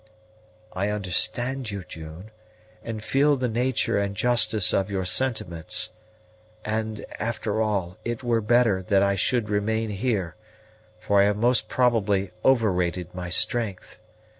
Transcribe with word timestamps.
"I 0.73 0.89
understand 0.89 1.69
you, 1.69 1.83
June, 1.83 2.31
and 2.83 3.03
feel 3.03 3.37
the 3.37 3.47
nature 3.47 3.99
and 3.99 4.15
justice 4.15 4.73
of 4.73 4.89
your 4.89 5.05
sentiments; 5.05 5.91
and, 6.65 7.05
after 7.19 7.61
all, 7.61 7.97
it 8.03 8.23
were 8.23 8.41
better 8.41 8.81
that 8.81 9.03
I 9.03 9.13
should 9.13 9.47
remain 9.47 9.91
here, 9.91 10.33
for 10.97 11.21
I 11.21 11.25
have 11.25 11.37
most 11.37 11.69
probably 11.69 12.31
overrated 12.43 13.13
my 13.13 13.29
strength. 13.29 14.01